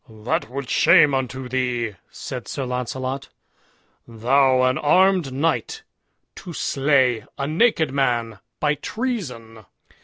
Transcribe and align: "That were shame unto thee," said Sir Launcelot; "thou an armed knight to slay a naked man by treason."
"That 0.09 0.49
were 0.49 0.63
shame 0.63 1.13
unto 1.13 1.47
thee," 1.47 1.93
said 2.09 2.47
Sir 2.47 2.65
Launcelot; 2.65 3.29
"thou 4.07 4.63
an 4.63 4.79
armed 4.79 5.31
knight 5.31 5.83
to 6.37 6.53
slay 6.53 7.23
a 7.37 7.45
naked 7.45 7.91
man 7.91 8.39
by 8.59 8.73
treason." 8.73 9.63